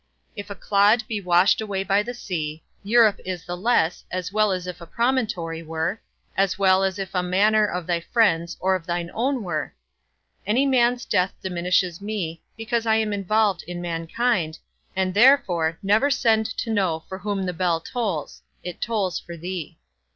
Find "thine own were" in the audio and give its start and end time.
8.87-9.75